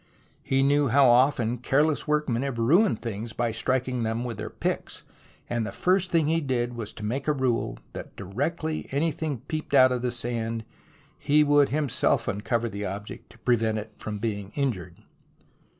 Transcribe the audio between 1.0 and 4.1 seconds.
often careless workmen have ruined things by striking